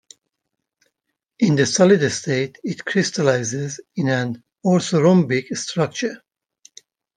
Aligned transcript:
In 1.37 1.57
the 1.57 1.67
solid 1.67 2.09
state, 2.11 2.57
it 2.63 2.83
crystallizes 2.85 3.79
in 3.95 4.09
an 4.09 4.43
orthorhombic 4.65 5.55
structure. 5.55 6.23